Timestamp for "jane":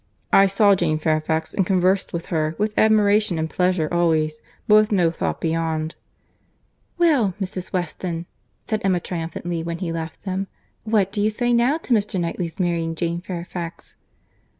0.73-0.97, 12.95-13.21